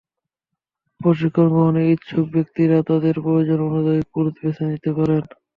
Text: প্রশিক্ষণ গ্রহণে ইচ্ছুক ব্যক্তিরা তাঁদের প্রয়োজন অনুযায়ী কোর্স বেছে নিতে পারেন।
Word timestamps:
প্রশিক্ষণ 1.01 1.47
গ্রহণে 1.53 1.81
ইচ্ছুক 1.93 2.25
ব্যক্তিরা 2.35 2.77
তাঁদের 2.89 3.15
প্রয়োজন 3.25 3.59
অনুযায়ী 3.69 4.01
কোর্স 4.11 4.33
বেছে 4.37 4.63
নিতে 4.71 4.89
পারেন। 4.97 5.21